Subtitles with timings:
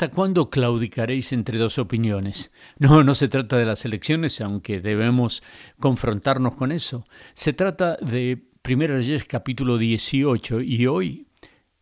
[0.00, 2.52] ¿Hasta cuándo claudicaréis entre dos opiniones?
[2.78, 5.42] No, no se trata de las elecciones, aunque debemos
[5.78, 7.04] confrontarnos con eso.
[7.34, 11.26] Se trata de 1 Reyes capítulo 18 y hoy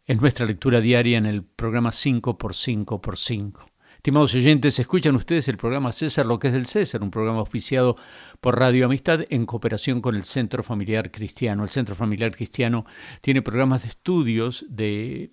[0.04, 3.52] en nuestra lectura diaria en el programa 5x5x5.
[3.98, 7.96] Estimados oyentes, escuchan ustedes el programa César, lo que es del César, un programa oficiado
[8.40, 11.62] por Radio Amistad en cooperación con el Centro Familiar Cristiano.
[11.62, 12.84] El Centro Familiar Cristiano
[13.20, 15.30] tiene programas de estudios de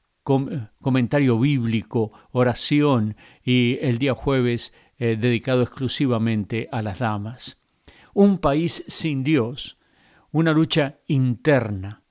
[0.80, 7.62] comentario bíblico, oración y el día jueves eh, dedicado exclusivamente a las damas.
[8.12, 9.78] Un país sin Dios,
[10.32, 12.02] una lucha interna.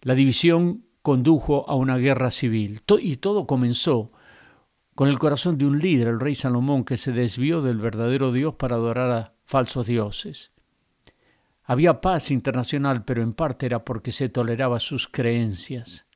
[0.00, 4.12] La división condujo a una guerra civil y todo comenzó
[4.94, 8.56] con el corazón de un líder, el rey Salomón, que se desvió del verdadero Dios
[8.56, 10.52] para adorar a falsos dioses.
[11.62, 16.09] Había paz internacional, pero en parte era porque se toleraba sus creencias.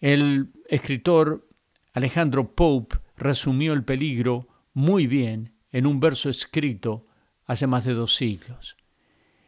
[0.00, 1.48] El escritor
[1.92, 7.06] Alejandro Pope resumió el peligro muy bien en un verso escrito
[7.46, 8.76] hace más de dos siglos.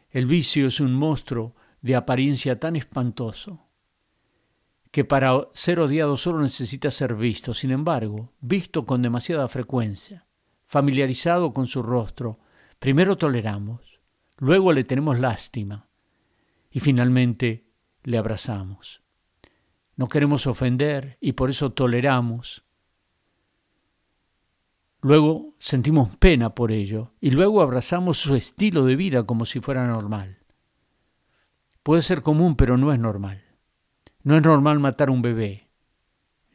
[0.09, 3.67] El vicio es un monstruo de apariencia tan espantoso
[4.91, 10.25] que para ser odiado solo necesita ser visto, sin embargo, visto con demasiada frecuencia,
[10.65, 12.39] familiarizado con su rostro,
[12.79, 13.99] primero toleramos,
[14.37, 15.87] luego le tenemos lástima
[16.71, 17.67] y finalmente
[18.03, 19.03] le abrazamos.
[19.99, 22.63] No queremos ofender y por eso toleramos.
[25.01, 29.85] Luego sentimos pena por ello y luego abrazamos su estilo de vida como si fuera
[29.87, 30.37] normal.
[31.83, 33.43] Puede ser común, pero no es normal.
[34.23, 35.67] No es normal matar un bebé.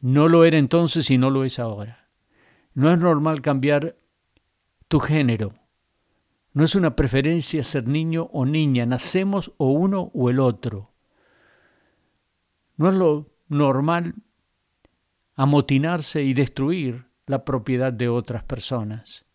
[0.01, 2.09] No lo era entonces y no lo es ahora.
[2.73, 3.99] No es normal cambiar
[4.89, 5.53] tu género.
[6.55, 8.87] No es una preferencia ser niño o niña.
[8.87, 10.93] Nacemos o uno o el otro.
[12.79, 14.15] No es lo normal
[15.35, 19.27] amotinarse y destruir la propiedad de otras personas.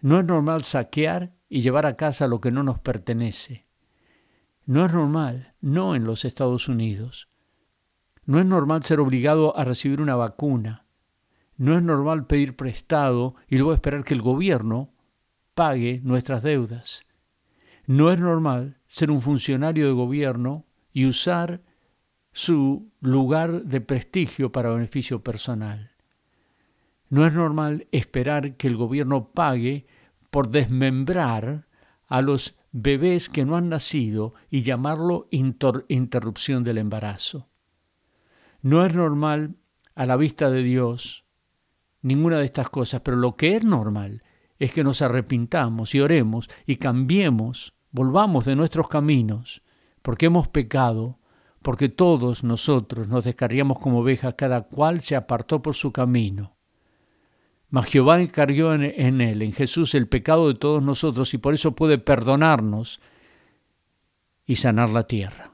[0.00, 3.66] No es normal saquear y llevar a casa lo que no nos pertenece.
[4.64, 7.28] No es normal, no en los Estados Unidos.
[8.24, 10.86] No es normal ser obligado a recibir una vacuna.
[11.56, 14.92] No es normal pedir prestado y luego esperar que el gobierno
[15.54, 17.06] pague nuestras deudas.
[17.86, 21.62] No es normal ser un funcionario de gobierno y usar
[22.32, 25.92] su lugar de prestigio para beneficio personal.
[27.08, 29.86] No es normal esperar que el gobierno pague
[30.30, 31.66] por desmembrar
[32.08, 37.48] a los bebés que no han nacido y llamarlo interrupción del embarazo.
[38.62, 39.56] No es normal
[39.94, 41.24] a la vista de Dios
[42.00, 44.22] ninguna de estas cosas, pero lo que es normal
[44.58, 49.62] es que nos arrepintamos y oremos y cambiemos, volvamos de nuestros caminos,
[50.02, 51.18] porque hemos pecado
[51.62, 56.56] porque todos nosotros nos descarriamos como ovejas, cada cual se apartó por su camino.
[57.70, 61.54] Mas Jehová encargó en, en él, en Jesús, el pecado de todos nosotros y por
[61.54, 63.00] eso puede perdonarnos
[64.44, 65.52] y sanar la tierra.